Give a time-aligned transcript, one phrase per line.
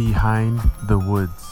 [0.00, 0.56] Behind
[0.90, 1.44] the Woods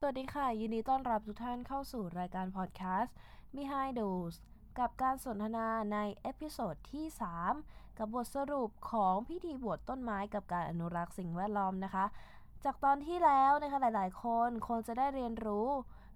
[0.00, 3.14] สวัสดีค่ะ ยินดีต้อนรับทุกท่านเข้าสู่รายการพอดแคสต์
[3.56, 4.36] Behind the Woods
[4.78, 7.06] กับการสนทนาใน episode ที่
[7.52, 12.04] 3 กับบทสรุปของพิธีบวชต้นไม้กับการอนุรักษ์สิ่งแวดล้อมนะคะ
[12.64, 15.68] จากตอนที่แล้วนะคะหลายๆ คนคงจะได้เรียนรู้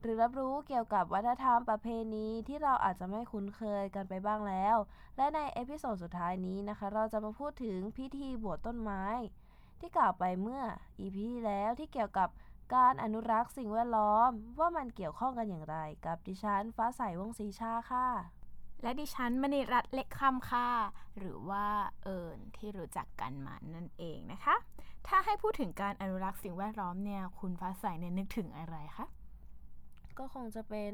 [0.05, 4.77] หรือรับรู้เกี่ยวกับวัฒนธรรมประเพณีที่เราอาจจะไม่คุ้นเคยกันไปบ้างแล้ว
[5.17, 9.05] และใน episode สุดท้ายนี้นะคะ เราจะมาพูดถึงพิธีบวชต้นไม้
[9.81, 10.63] ที่กล่าวไปเมื่อ
[11.01, 12.29] EP ที่แล้วที่เกี่ยวกับ
[12.75, 18.09] การอนุรักษ์สิ่งแวดล้อม ว่ามันเกี่ยวข้องกันอย่างไร กับดิฉันฟ้าใสวงศ์ศรีชาค่ะ
[18.83, 20.69] และดิฉันมณีรัตน์เล็กคำค่ะ
[21.19, 21.67] หรือว่า
[22.05, 24.57] เอิญที่รู้จักกันมานั่นเองนะคะ
[25.07, 29.07] ถ้าให้พูดถึงการอนุรักษ์สิ่งแวดล้อมเนี่ย คุณฟ้าใสเนี่ยนึกถึงอะไรคะ
[30.19, 30.93] ก็คงจะเป็น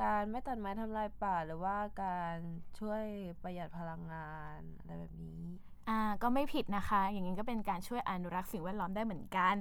[0.00, 2.36] การไม่ตัดไม้ทำลายป่าหรือว่าการ
[2.78, 3.04] ช่วย
[3.42, 5.42] ประหยัดพลังงานอะไรแบบนี้
[5.88, 9.54] อ่าก็ไม่ผิดนะคะ อย่างนี้ก็เป็นการช่วยอนุรักษ์สิ่งแวดล้อมได้เหมือนกัน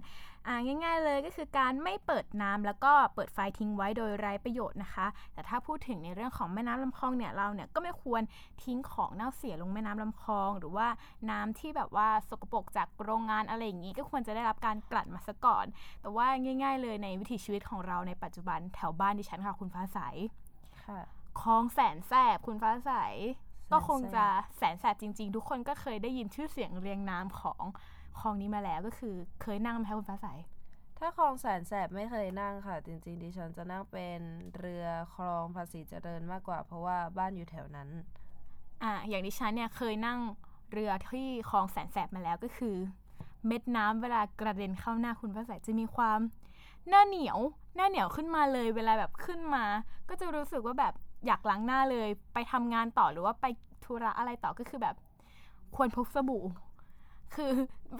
[0.48, 8.22] อ่าง่าย ๆ เลยก็คือการไม่เปิดน้ำแล้วก็เปิดไฟทิ้งไว้โดยไร้ประโยชน์นะคะ แต่ถ้าพูดถึงในเรื่องของแม่น้ำลำคลองเนี่ยเราเนี่ยก็ไม่ควร
[8.64, 10.88] ทิ้งของเน่าเสียลงแม่น้ำลำคลอง หรือว่า
[11.30, 15.66] น้ำที่แบบว่าสกปรกจากโรงงานอะไรอย่างนี้ ก็ควรจะได้รับการกลั่นมาซะก่อน
[16.02, 16.28] แต่ว่า
[16.64, 20.00] ง่าย ๆ เลยในวิถีชีวิตของเราในปัจจุบันแถวบ้านดิฉันค่ะคุณฟ้าใส
[20.84, 21.00] ค่ะ
[21.42, 22.92] คลองแสนแสบคุณฟ้าใสแสนแส
[23.46, 24.26] บ ก็คงจะ
[24.58, 27.64] แสนแสบจริง ๆ ทุกคนก็เคยได้ยินชื่อเสียงเรียงนามของ
[28.20, 30.28] คลองนี้มาแล้วก็คือเคยนั่งไหมคะคุณฟ้าใส
[30.98, 34.20] ถ้าคลองแสนแสบไม่เคยนั่งค่ะ จริง ๆ ดิฉันจะนั่งเป็น
[34.58, 37.90] เรือคลองภาษีเจริญมากกว่า เพราะว่าบ้านอยู่แถวนั้น
[38.84, 40.20] อะอย่างดิฉันเนี่ยเคยนั่ง
[40.72, 42.76] เรือที่คลองแสนแสบมาแล้วก็คือ
[43.48, 46.20] เม็ดน้ำเวลากระเด็นเข้าหน้าคุณฟ้าใสจะมีความ
[46.90, 47.40] หน้าเหนียว
[47.76, 49.66] หน้าเหนียวขึ้นมาเลย เวลาแบบขึ้นมา
[50.10, 50.94] ก็จะรู้สึกว่าแบบ
[51.26, 53.46] อยากล้างหน้าเลยไปทำงานต่อหรือว่าไป
[53.86, 54.96] ธุระอะไรต่อก็คือแบบ
[55.76, 56.44] ควรพกสบู่
[57.36, 57.52] คือ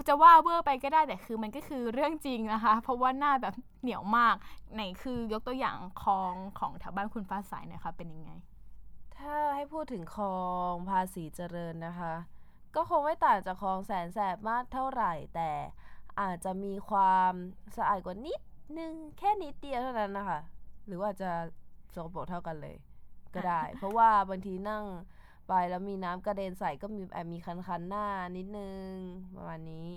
[0.08, 4.36] จะว่าเวอร์ไปก็ได้แต่คือมันก็คือเรื่องจริงนะคะ เพราะว่าหน้าแบบเหนียวมาก
[4.74, 8.32] ไหนคือยกตัวอย่างคลองของแถวบ้านคุณฟ้าใสหนะคะเป็นยังไง
[9.18, 10.40] ถ้าให้พูดถึงคลอ
[10.72, 12.14] งภาษีเจริญนะคะ
[12.76, 15.52] ก็คงไม่ต่างจากคลองแสนแสบมากเท่าไหร่ แต่
[16.22, 17.34] อาจจะมีความ
[17.78, 18.42] สะอาดกว่านิด
[18.80, 20.40] นึงแค่นิดเดียวเท่านั้นนะคะ
[20.86, 21.30] หรือว่าจะ
[21.96, 22.76] สกปรกเท่ากันเลย
[23.36, 24.84] ก็ได้ เพราะว่าบางทีนั่ง
[25.48, 28.06] ไปแล้วมีน้ำกระเด็นใส่ก็มีแอบมีคันๆหน้า
[28.38, 28.92] นิดนึง
[29.36, 29.88] ประมาณนี้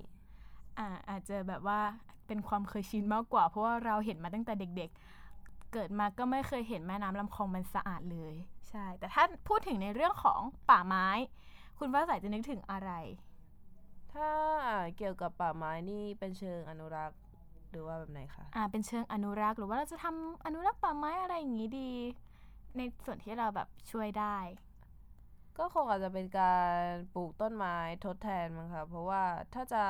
[0.79, 1.81] อ่าอาจจะแบบว่า
[2.27, 8.35] เป็นความเคยชินมากกว่า เพราะว่าเราเห็นมาตั้งแต่เด็กๆ เกิดมาก็ไม่เคยเห็นแม่น้ำลำคลองมันสะอาดเลย
[8.69, 10.41] ใช่ แต่ถ้าพูดถึงในเรื่องของ
[10.71, 11.09] ป่าไม้
[11.79, 12.91] คุณฟ้าใสจะนึกถึงอะไร
[14.13, 14.31] ถ้า
[14.97, 17.19] เกี่ยวกับป่าไม้นี่เป็นเชิงอนุรักษ์
[17.71, 21.93] หรือว่าแบบไหนคะ อ่า เป็นเชิงอนุรักษ์หรือว่าเราจะทำอนุรักษ์ป่าไม้อะไรอย่างนี้ดี
[22.77, 24.37] ในส่วนที่เราแบบช่วยได้
[25.59, 26.77] ก็คงอาจจะเป็นการ
[27.15, 29.23] ปลูกต้นไม้ทดแทนมั้งคะเพราะว่า
[29.55, 29.85] ถ้าจะ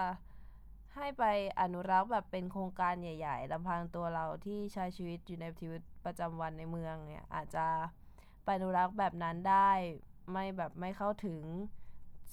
[0.97, 1.25] ให้ไป
[1.61, 7.67] อนุรักษ์แบบเป็นโครงการใหญ่ๆลำพังตัวเราที่ใช้ชีวิตอยู่ในชีวิตประจำวันในเมืองเนี่ยอาจจะ
[8.45, 9.71] ไปอนุรักษ์แบบนั้นได้
[10.31, 11.43] ไม่แบบไม่เข้าถึง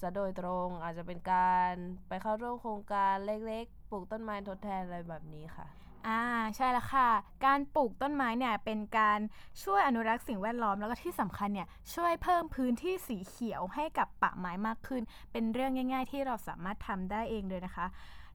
[0.00, 1.72] ซะโดยตรงอาจจะเป็นการ
[2.08, 6.22] ไปเข้าร่วมโครงการเล็กๆ ปลูกต้นไม้ทดแทนอะไรแบบนี้ค่ะ อ่า
[6.56, 7.08] ใช่แล้วค่ะ
[7.44, 9.18] การปลูกต้นไม้เนี่ยเป็นการ
[9.62, 15.02] ช่วยอนุรักษ์สิ่งแวดล้อมแล้วก็ที่สำคัญเนี่ยช่วยเพิ่มพื้นที่สีเขียวให้กับป่าไม้มากขึ้น
[15.32, 17.86] เป็นเรื่องง่าย ๆ ที่เราสามารถทำได้เองเลยนะคะ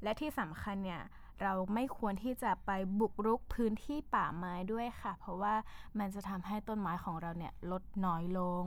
[0.04, 1.02] และที่สำคัญเนี่ย
[1.42, 5.56] เราไม่ควรที่จะไปบุกรุกพื้นที่ป่าไม้ด้วยค่ะ เพราะว่า
[6.00, 8.66] มันจะทำให้ต้นไม้ของเราเนี่ยลดน้อยลง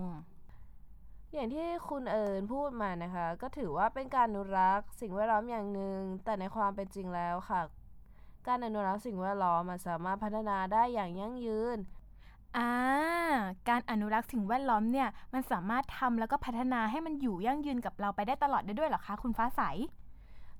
[1.33, 7.61] อย่างที่คุณเอิญพูดมานะคะ ก็ถือว่าเป็นการอนุรักษ์สิ่งแวดล้อมอย่างหนึ่งแต่ในความเป็นจริงแล้วค่ะ
[8.49, 11.79] การอนุรักษ์สิ่งแวดล้อมมันสามารถพัฒนาได้อย่างยั่งยืน
[12.57, 12.71] อ่า
[13.69, 19.63] การอนุรักษ์สิ่งแวดล้อมเนี่ยมันสามารถทำแล้วก็พัฒนาให้มันอยู่ยั่งยืนกับเราไปได้ตลอดได้ด้วยเหรอคะคุณฟ้าใส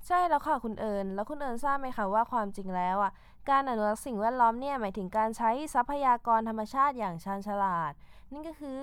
[0.07, 3.13] ใช่แล้วค่ะคุณเอิญแล้วคุณเอิญทราบไหมคะว่าความจริงแล้วอะ
[3.51, 7.93] การอนุรักษ์สิ่งแวดล้อมเนี่ยหมายถึงการใช้ทรัพยากรธรรมชาติอย่างชาญฉลาด
[8.33, 8.81] นั่นก็คือ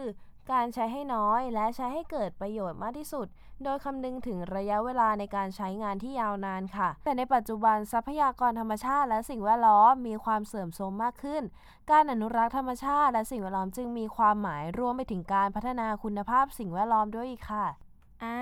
[0.51, 3.27] การใช้ให้น้อยและใช้ให้เกิดประโยชน์มากที่สุด
[3.63, 11.43] โดยคำนึงถึงระยะเวลาในการใช้งานที่ยาวนานค่ะ แต่ในปัจจุบันทรัพยากรธรรมชาติ และสิ่งแวดล้อมมีความเสื่อมโทรมมากขึ้น
[11.91, 17.65] การอนุรักษ์ธรรมชาติ และสิ่งแวดล้อมจึงมีความหมายรวมไปถึงการพัฒนาคุณภาพสิ่งแวดล้อมด้วยอีกค่ะ
[18.23, 18.39] อ่า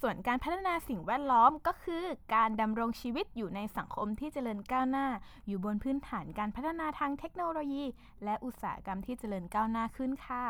[0.00, 2.04] ส่วนการพัฒนาสิ่งแวดล้อมก็คือ
[2.34, 5.06] การดำรงชีวิตอยู่ในสังคมที่เจริญก้าวหน้า
[5.46, 7.84] อยู่บนพื้นฐานการพัฒนาทางเทคโนโลยี
[8.24, 10.44] และอุตสาหกรรมที่เจริญก้าวหน้าขึ้นค่ะ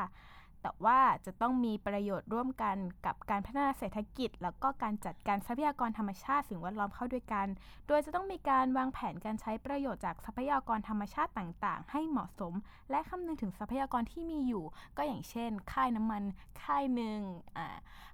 [0.62, 2.76] แต่ว่าจะต้องมีประโยชน์ร่วมกัน
[3.06, 7.46] กับการพัฒนาเศรษฐกิจ แล้วก็การจัดการทรัพยากรธรรมชาติสิ่งแวดล้อมเข้าด้วยกัน
[7.88, 12.54] โดยจะต้องมีการวางแผนการใช้ประโยชน์จากทรัพยากรธรรมชาติต่างๆ ให้เหมาะสม
[12.90, 14.64] และคำนึงถึงทรัพยากรที่มีอยู่
[14.96, 16.22] ก็อย่างเช่น ค่ายน้ำมัน
[16.62, 17.20] ค่ายหนึ่ง
[17.56, 17.68] อ่า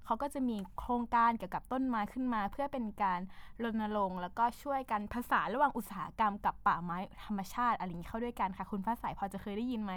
[0.04, 3.20] เขาก็จะมีโครงการเกี่ยวกับต้นไม้ขึ้นมา เพื่อเป็นการ
[3.62, 9.92] รณรงค์แล้วก็ช่วยกันผสานระหว่างอุตสาหกรรมกับป่าไม้ธรรมชาติอะไรอย่างนี้เข้าด้วยกันค่ะ คุณฟ้าใสพอจะเคยได้ยินไหม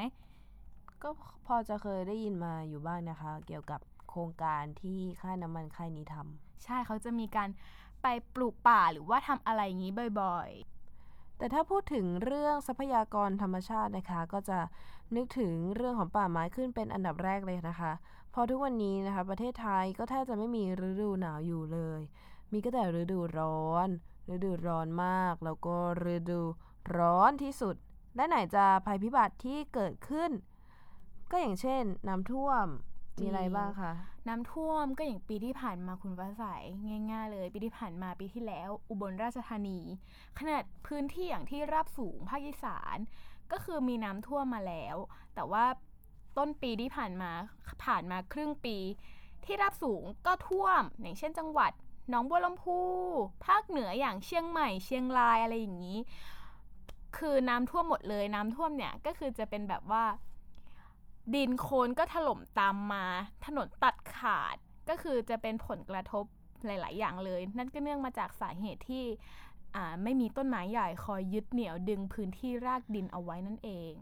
[1.03, 1.09] ก็
[1.45, 7.49] พอจะเคยได้ยินมาอยู่บ้างนะคะ เกี่ยวกับโครงการที่ค่ายน้ำมันค่ายนี้ทำใช่เขาจะมีการ
[8.01, 10.49] ไปปลูกป่าหรือว่าทำอะไรอย่างนี้บ่อย
[11.37, 14.59] แต่ถ้าพูดถึงเรื่องทรัพยากรธรรมชาตินะคะ ก็จะ
[15.15, 17.91] นึกถึงเรื่องของป่าไม้ขึ้นเป็นอันดับแรกเลยนะคะ
[18.31, 22.01] เพอทุกวันนี้นะคะ ประเทศไทยก็แทบจะไม่มีฤดูหนาวอยู่เลย
[22.51, 23.87] มีก็แต่ฤดูร้อน
[24.33, 25.75] ฤดูร้อนมาก แล้วก็
[26.13, 26.41] ฤดู
[26.97, 27.75] ร้อนที่สุด
[28.15, 30.31] และไหนจะภัยพิบัติที่เกิดขึ้น
[31.31, 32.67] ก็อย่างเช่น น้ำท่วม
[33.19, 33.93] มีอะไรบ้างคะ
[34.27, 36.43] น้ำท่วมก็อย่างปีที่ผ่านมาคุณฟ้าใส
[37.11, 39.79] ง่าย ๆ เลย ปีที่ผ่านมาปีที่แล้ว อุบลราชธานี
[40.39, 42.97] ขนาดพื้นที่อย่างที่ราบสูงภาคอีสาน
[43.51, 44.95] ก็คือมีน้ำท่วมมาแล้ว
[45.35, 45.65] แต่ว่า
[46.37, 47.31] ต้นปีที่ผ่านมา
[47.83, 48.77] ผ่านมาครึ่งปี
[49.45, 51.71] ที่ราบสูงก็ท่วม อย่างเช่น จังหวัด
[52.09, 52.79] หนองบัวลำพู
[53.45, 55.99] ภาคเหนืออย่างเชียงใหม่ เชียงรายอะไรอย่างนี้
[57.17, 60.03] คือน้ำท่วมหมดเลยน้ำท่วมเนี่ยก็คือจะเป็นแบบว่า
[61.35, 63.05] ดินโคลนก็ถล่มตามมา
[63.45, 64.55] ถนนตัดขาด
[64.89, 66.25] ก็คือจะเป็นผลกระทบ
[66.65, 69.05] หลาย ๆ อย่างเลย นั่นก็เนื่องมาจากสาเหตุที่
[70.03, 73.93] ไม่มีต้นไม้ใหญ่คอยยึดเหนี่ยวดึงพื้นที่รากดินเอาไว้นั่นเอง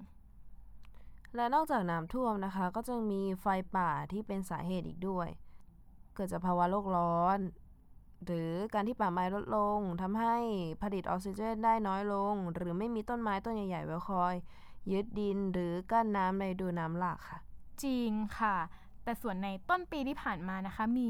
[1.36, 3.46] และนอกจากน้ำท่วมนะคะ ก็จะมีไฟ
[3.76, 5.30] ป่าที่เป็นสาเหตุอีกด้วย
[6.16, 7.40] เกิดจากภาวะโลกร้อน
[8.26, 10.36] หรือการที่ป่าไม้ลดลงทำให้
[10.82, 14.36] ผลิตออกซิเจนได้น้อยลง หรือไม่มีต้นไม้ต้นใหญ่ ๆ ไว้คอย
[14.92, 17.40] ยึดดินหรือกั้นน้ำในดูน้ำหลากค่ะ
[17.84, 18.56] จริงค่ะ
[19.04, 21.10] แต่ส่วนในต้นปีที่ผ่านมานะคะ มี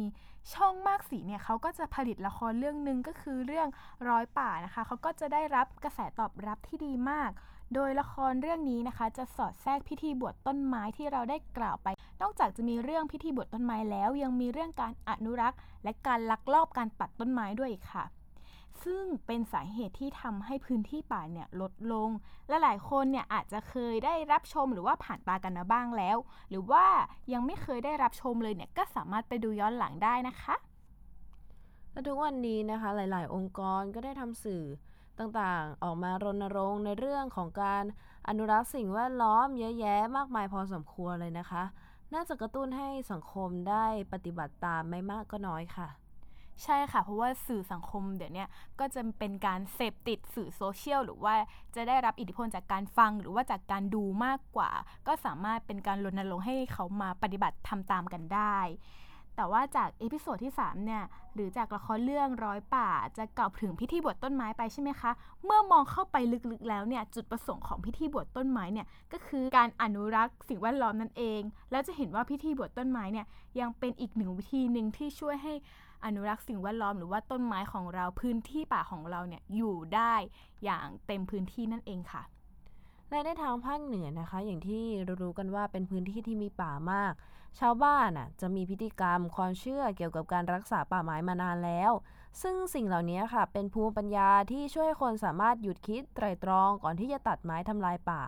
[0.54, 3.68] ช่องมากสีเนี่ยเขาก็จะผลิตละครเรื่องหนึ่งก็คือเรื่อง
[4.10, 7.31] ร้อยป่านะคะเขาก็จะได้รับกระแสตอบรับที่ดีมาก
[7.76, 11.88] โดยละครเรื่องนี้นะคะ จะสอดแทรกพิธีบวชต้นไม้ที่เราได้กล่าวไป
[12.22, 18.04] นอกจากจะมีเรื่องพิธีบวชต้นไม้แล้ว ยังมีเรื่องการอนุรักษ์ และการลักลอบการตัดต้นไม้ด้วยค่ะ
[18.84, 22.10] ซึ่งเป็นสาเหตุที่ทำให้พื้นที่ป่าเนี่ยลดลง
[22.48, 26.18] และหลายคนเนี่ยอาจจะเคยได้รับชมหรือว่าผ่านตากันมาบ้างแล้ว
[26.50, 26.86] หรือว่า
[27.34, 30.56] ยังไม่เคยได้รับชมเลยเนี่ยก็สามารถไปดูย้อนหลังได้นะคะ
[31.92, 34.64] และทุกวันนี้นะคะหลาย ๆ องค์กรก็ได้ทำสื่อ
[35.20, 37.84] ต่างๆ ออกมารณรงค์ในเรื่องของการ
[38.28, 41.64] อนุรักษ์สิ่งแวดล้อมเยอะแยะมากมายพอสมควรเลยนะคะ
[42.14, 45.90] น่าจะกระตุ้นให้สังคมได้ปฏิบัติตามไม่มากก็น้อยค่ะ
[46.64, 48.46] ใช่ค่ะ เพราะว่าสื่อสังคเดี๋ยวนี้
[48.80, 51.34] ก็จะเป็นการเสพติดสื่อโซเชียลหรือว่า
[51.76, 54.72] จะได้รับอิทธิพลจากการฟังหรือว่าจากการดูมากกว่า
[55.08, 58.58] ก็สามารถเป็นการรณรงค์ให้เขามาปฏิบัติทำตามกันได้
[59.36, 61.04] แต่ว่าจาก episode ที่ 3 เนี่ย
[61.34, 65.12] หรือจากละครเรื่องร้อยป่า จะกล่าวถึงพิธีบวชต้นไม้ไปใช่ไหมคะ
[65.46, 66.16] เมื่อมองเข้าไป
[66.52, 71.42] ลึกๆแล้วเนี่ย จุดประสงค์ของพิธีบวชต้นไม้เนี่ย ก็คือการอนุรักษ์สิ่งแวดล้อมนั่นเอง
[71.72, 73.26] แล้วจะเห็นว่าพิธีบวชต้นไม้เนี่ย
[73.60, 75.54] ยังเป็นอีกหนึ่งวิธีหนึ่งที่ช่วยให้
[76.06, 80.13] อนุรักษ์สิ่งแวดล้อมหรือว่าต้นไม้ของเราพื้นที่ป่าของเราเนี่ยอยู่ได้
[80.63, 82.24] อย่างเต็มพื้นที่นั่นเองค่ะ
[83.10, 87.13] และในทางภาคเหนือนะคะ อย่างที่ร,รู้กันว่าเป็นพื้นที่ที่มีป่ามาก
[87.60, 91.92] ชาวบ้านน่ะจะมีพิธีกรรมความเชื่อเกี่ยวกับการรักษาป่าไม้มานานแล้ว
[92.42, 98.22] ซึ่งสิ่งเหล่านี้ค่ะ เป็นภูมิปัญญาที่ช่วยให้คนสามารถหยุดคิดไตรตรองก่อนที่จะตัดไม้ทำลายป่า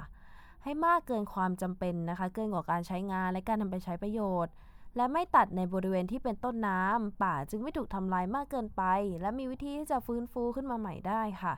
[0.64, 4.54] ให้มากเกินความจำเป็นนะคะ เกินกว่าการใช้งานและการนำไปใช้ประโยชน์
[4.96, 8.84] และไม่ตัดในบริเวณที่เป็นต้นน้ำป่าจึงไม่ถูกทำลายมากเกินไป
[9.22, 11.54] และมีวิธีที่จะฟื้นฟูขึ้นมาใหม่ได้ค่ะ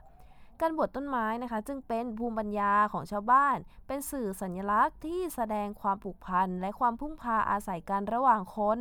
[0.61, 8.77] การบวชต้นไม้นะคะ จึงเป็นภูมิปัญญาของชาวบ้าน เป็นสื่อสัญลักษณ์ที่แสดงความผูกพันและความพึ่งพาอาศัยกันระหว่างคน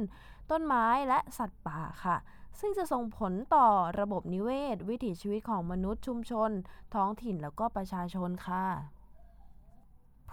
[0.51, 2.17] ต้นไม้และสัตว์ป่าค่ะ
[2.61, 3.69] ซึ่งจะส่งผลต่อ
[4.01, 6.51] ระบบนิเวศ วิถีชีวิตของมนุษย์ชุมชน
[6.95, 8.67] ท้องถิ่นแล้วก็ประชาชนค่ะ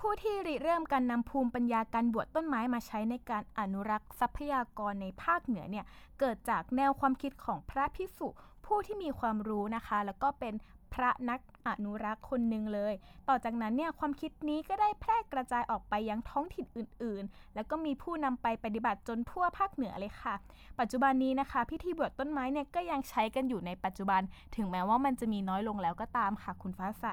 [0.03, 5.85] ผู้ที่ริเริ่มการนำภูมิปัญญาการบวชต้นไม้มาใช้ในการอนุรักษ์ทรัพยากรในภาคเหนือเนี่ย
[6.19, 8.27] เกิดจากแนวความคิดของพระภิกษุ
[8.65, 10.53] ผู้ที่มีความรู้นะคะ แล้วก็เป็น
[10.93, 12.93] พระนักอนุรักษ์คนหนึ่งเลย
[13.29, 20.35] ต่อจากนั้นเนี่ยความคิดนี้ก็ได้แพร่กระจายออกไปยังท้องถิ่นอื่น ๆ แล้วก็มีผู้นำไปปฏิบัติจนทั่วภาคเหนือเลยค่ะ
[20.79, 24.21] ปัจจุบันนี้นะคะ พิธีบวชต้นไม้เนี่ยก็ยังใช้กันอยู่ในปัจจุบัน
[24.55, 27.07] ถึงแม้ว่ามันจะมีน้อยลงแล้วก็ตามค่ะคุณฟ้าใส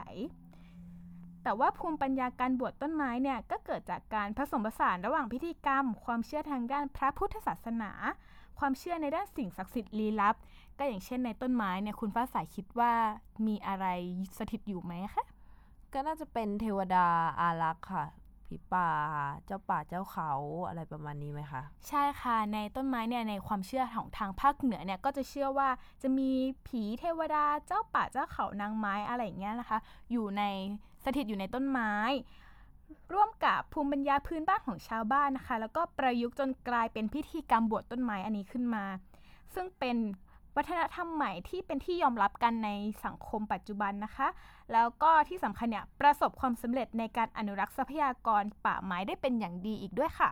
[1.46, 7.90] แต่ว่าภูมิปัญญาการบวชต้นไม้เนี่ยก็เกิดจากการผสมผสานระหว่างพิธีกรรม ความเชื่อทางด้านพระพุทธศาสนา
[8.58, 10.36] ความเชื่อในด้านสิ่งศักดิ์สิทธิ์ลี้ลับ
[10.78, 12.92] ก็อย่างเช่นในต้นไม้เนี่ยคุณฟ้าใสคิดว่า
[13.46, 13.86] มีอะไร
[14.38, 15.24] สถิตอยู่ไหมคะ
[15.92, 17.06] ก็น่าจะเป็นเทวดา
[17.40, 18.06] อารักษ์ค่ะ
[18.46, 18.90] ผีป่า
[19.46, 20.32] เจ้าป่าเจ้าเขา
[20.68, 25.68] อะไรประมาณนี้ไหมคะ ใช่ค่ะในต้นไม้เนี่ยในความเชื่อของทางภาคเหนือเนี่ยก็จะเชื่อว่า
[26.02, 26.30] จะมี
[26.66, 29.78] ผีเทวดาเจ้าป่าเจ้าเขานางไม้อะไรอย่างเงี้ยนะคะ
[30.12, 30.42] อยู่ใน
[31.06, 31.92] สถิตอยู่ในต้นไม้
[33.14, 38.84] ร่วมกับภูมิปัญญาพื้นบ้านของชาวบ้านนะคะ แล้วก็ประยุกต์จนกลายเป็นพิธีกรรมบวชต้นไม้อันนี้ขึ้นมา
[39.54, 39.96] ซึ่งเป็น
[40.56, 42.70] วัฒนธรรมใหม่ที่เป็นที่ยอมรับกันใน
[43.04, 44.28] สังคมปัจจุบันนะคะ
[44.72, 50.30] แล้วก็ที่สำคัญเนี่ยประสบความสำเร็จในการอนุรักษ์ทรัพยากรป่าไม้ได้เป็นอย่างดีอีกด้วยค่ะ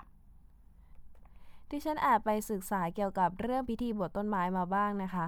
[1.69, 5.27] ที่ฉันแอบไปศึกษาเกี่ยวกับเรื่องพิธีบวชต้นไม้มาบ้างนะคะ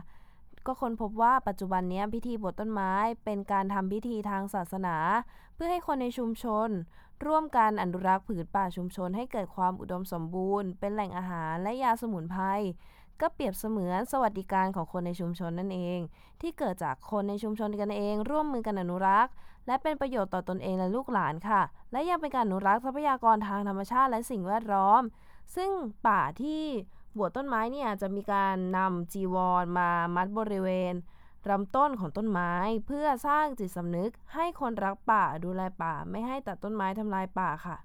[0.66, 2.92] ก็ค้นพบว่าปัจจุบันนี้พิธีบวชต้นไม้
[3.24, 4.96] เป็นการทำพิธีทางศาสนา
[5.54, 6.68] เพื่อให้คนในชุมชน
[7.26, 12.60] ร่วมกันอนุรักษ์ผืนป่าชุมชน ให้เกิดความอุดมสมบูรณ์ เป็นแหล่งอาหารและยาสมุนไพร
[13.20, 16.00] ก็เปรียบเสมือนสวัสดิการของคนในชุมชนนั่นเอง
[16.40, 19.32] ที่เกิดจากคนในชุมชนกันเอง ร่วมมือกันอนุรักษ์
[19.66, 25.02] และเป็นประโยชน์ต่อตอนเองและลูกหลานค่ะ และยังเป็นการอนุรักษ์ทรัพยากรทางธรรมชาติและสิ่งแวดล้อม
[25.56, 25.70] ซึ่ง
[26.06, 26.64] ป่าที่
[27.16, 30.94] บวชต้นไม้เนี่ยจะมีการนำจีวรมามัดบริเวณ
[31.50, 32.52] ลำต้นของต้นไม้
[32.86, 37.76] เพื่อสร้างจิตสำนึกให้คนรักป่าดูแลป่าไม่ให้ตัดต้นไม้ทำลายป่าค่ะ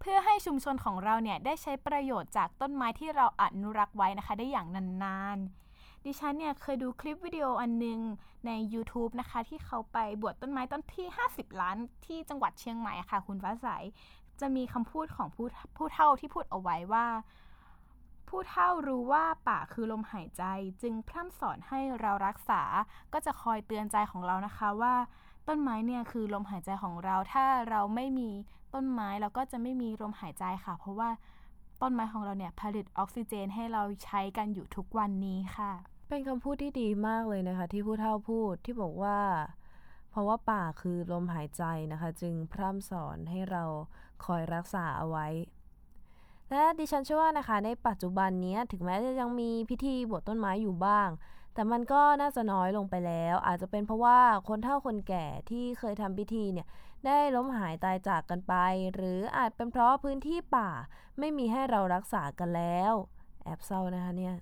[0.00, 4.66] เพื่อให้ชุมชนของเราเนี่ยได้ใช้ประโยชน์จากต้นไม้ที่เราอนุรักษ์ไว้นะคะ ได้อย่าง
[5.04, 8.00] นานๆ ดิฉันเนี่ยเคยดูคลิปวิดีโออันนึง
[8.46, 13.68] ใน YouTube นะคะ ที่เขาไปบวชต้นไม้ต้นที่ 50 ล้านที่จังหวัดเชียงใหม่ค่ะ คุณฟ้าใส
[14.40, 17.06] จะมีคำพูดของผู้ผู้เฒ่าที่พูดเอาไว้ว่า
[18.34, 20.44] ผู้เฒ่ารู้ว่าป่าคือลมหายใจ
[20.82, 22.62] จึงพร่ำสอนให้เรารักษา
[23.12, 24.94] ก็จะคอยเตือนใจของเรานะคะว่า
[25.48, 28.30] ต้นไม้เนี่ยคือลมหายใจของเรา ถ้าเราไม่มี
[28.74, 31.10] ต้นไม้เราก็จะไม่มีลมหายใจค่ะ เพราะว่า
[31.82, 35.72] ต้นไม้ของเราเนี่ยผลิตออกซิเจนให้เราใช้กันอยู่ทุกวันนี้ค่ะ
[36.08, 39.18] เป็นคำพูดที่ดีมากเลยนะคะ ที่ผู้เฒ่าพูดที่บอกว่า
[40.10, 41.62] เพราะว่าป่าคือลมหายใจ
[41.92, 43.64] นะคะ จึงพร่ำสอนให้เรา
[44.24, 45.26] คอยรักษาเอาไว้
[46.52, 51.08] และดิฉันเชื่อว่านะคะในปัจจุบันนี้ถึงแม้จะยังมีพิธีบวชต้นไม้อยู่บ้าง
[51.54, 56.66] แต่มันก็น่าจะน้อยลงไปแล้ว อาจจะเป็นเพราะว่าคนเฒ่าคนแก่ที่เคยทำพิธีเนี่ย
[57.06, 58.54] ได้ล้มหายตายจากกันไป
[58.94, 60.70] หรืออาจเป็นเพราะพื้นที่ป่า
[61.18, 62.92] ไม่มีให้เรารักษากันแล้ว
[63.44, 64.34] แอบเศร้านะคะเนี่ย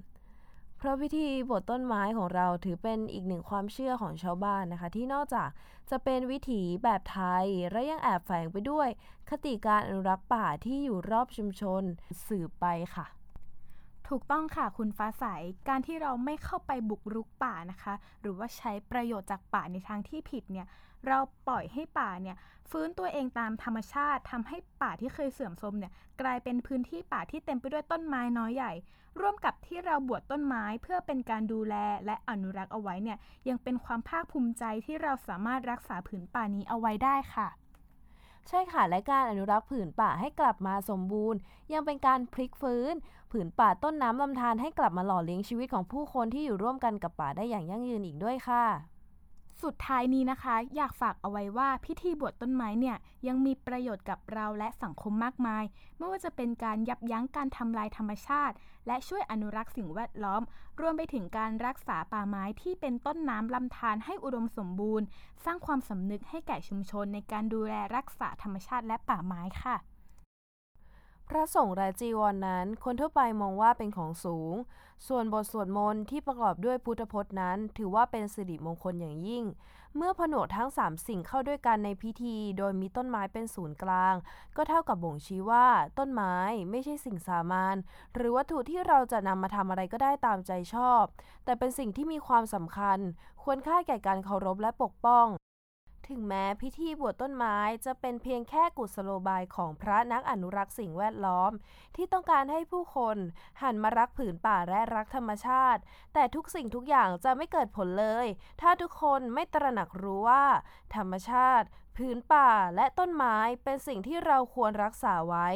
[0.83, 5.49] เพราะพิธีบทต้นไม้ของเราถือเป็นอีกหนึ่งความเชื่อของชาวบ้านนะคะ ที่นอกจาก
[5.91, 8.89] จะเป็นวิถีแบบไทย และยังแอบแฝงไปด้วย
[9.29, 11.83] คติการอนุรักษ์ป่าที่อยู่รอบชุมชน
[12.27, 13.07] สืบไปค่ะ
[14.09, 15.25] ถูกต้องค่ะคุณฟ้าใส
[15.69, 20.67] การที่เราไม่เข้าไปบุกรุกป่านะคะ หรือว่าใช้ประโยชน์จากป่าในทางที่ผิดเนี่ย
[21.07, 22.37] เราปล่อยให้ป่าเนี่ย
[22.71, 28.73] ฟื้นตัวเองตามธรรมชาติทำให้ป่าที่เคยเสื่อมโทรมเนี่ยกลายเป็นพื้นที่ป่าที่เต็มไปด้วยต้นไม้น้อยใหญ่
[29.21, 31.75] ร่วมกับที่เราบวชต้นไม้เพื่อเป็นการดูแล
[32.07, 37.49] และอนุรักษ์เอาไว้เนี่ยยังเป็นความภาคภูมิใจที่เราสามารถรักษาผืนป่านี้เอาไว้ได้ค่ะ
[38.49, 41.39] ใช่ค่ะ และการอนุรักษ์ผืนป่าให้กลับมาสมบูรณ์
[41.73, 42.95] ยังเป็นการพลิกฟื้น
[43.31, 48.65] ผืนป่าต้นน้ำลำธารให้กลับมาหล่อเลี้ยงชีวิตของผู้คนที่อยู่ร่วมกันกับป่าได้อย่างยั่งยืนอีกด้วยค่ะ
[49.65, 55.65] สุดท้ายนี้นะคะ อยากฝากเอาไว้ว่าพิธีบวชต้นไม้เนี่ยยังมีประโยชน์กับเราและสังคมมากมาย
[55.99, 58.55] ไม่ว่าจะเป็นการยับยั้งการทำลายธรรมชาติ
[58.87, 60.43] และช่วยอนุรักษ์สิ่งแวดล้อม
[60.81, 65.07] รวมไปถึงการรักษาป่าไม้ที่เป็นต้นน้ำลำธารให้อุดมสมบูรณ์
[65.45, 69.77] สร้างความสำนึกให้แก่ชุมชนในการดูแลรักษาธรรมชาติและป่าไม้ค่ะ
[71.35, 74.55] พระสงฆ์และจีวรนนั้น คนทั่วไปมองว่าเป็นของสูง
[75.07, 79.45] ส่วนบทสวดมนต์ที่ประกอบด้วยพุทธพจน์นั้น ถือว่าเป็นสิริมงคลอย่างยิ่ง
[79.97, 84.15] เมื่อผนวกทั้ง 3 สิ่งเข้าด้วยกันในพิธี โดยมีต้นไม้เป็นศูนย์กลาง
[84.57, 85.67] ก็เท่ากับบ่งชี้ว่า
[85.99, 86.37] ต้นไม้
[86.71, 87.77] ไม่ใช่สิ่งสามัญ
[88.15, 91.05] หรือวัตถุที่เราจะนำมาทำอะไรก็ได้ตามใจชอบ
[91.45, 92.99] แต่เป็นสิ่งที่มีความสำคัญ
[93.43, 95.27] ควรค่าแก่การเคารพและปกป้อง
[96.11, 101.53] ถึงแม้พิธีบวชต้นไม้จะเป็นเพียงแค่กุศโลบายของพระนักอนุรักษ์สิ่งแวดล้อม
[101.97, 103.17] ที่ต้องการให้ผู้คน
[103.63, 105.81] หันมารักผืนป่าและรักธรรมชาติ
[106.15, 108.27] แต่ทุกสิ่งทุกอย่างจะไม่เกิดผลเลย
[108.61, 110.45] ถ้าทุกคนไม่ตระหนักรู้ว่า
[110.97, 115.49] ธรรมชาติผืนป่าและต้นไม้เป็นสิ่งที่เราควรรักษาไว้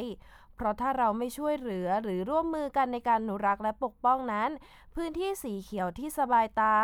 [0.55, 4.49] เพราะถ้าเราไม่ช่วยเหลือหรือร่วมมือกันในการอนุรักษ์และปกป้องนั้น
[4.95, 6.75] พื้นที่สีเขียวที่สบายตา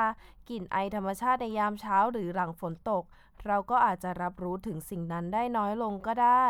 [0.50, 3.04] กลิ่นไอธรรมชาติในยามเช้าหรือหลังฝนตก
[3.46, 6.48] เราก็อาจจะรับรู้ถึงสิ่งนั้นได้น้อยลงก็ได้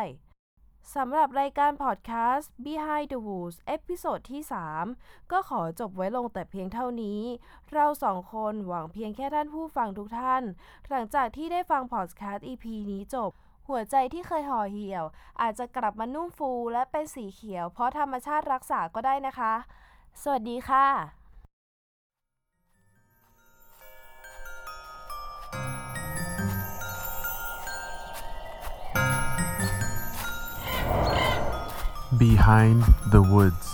[0.95, 4.41] สำหรับรายการพอดแคสต์ Behind the Woods episode ที่
[4.87, 7.21] 3 ก็ขอจบไว้ลงแต่เพียงเท่านี้
[7.73, 10.43] เราสองคนหวังเพียงแค่ท่านผู้ฟังทุกท่าน
[10.89, 13.31] หลังจากที่ได้ฟังพอดแคสต์ EP นี้จบ
[13.69, 15.03] หัวใจที่เคยห่อเหี่ยว
[15.41, 19.53] อาจจะกลับมานุ่มฟูและเป็นสีเขียว เพราะธรรมชาติรักษาก็ได้นะคะ
[20.21, 20.87] สวัสดีค่ะ
[32.21, 32.81] Behind
[33.13, 33.70] the Woods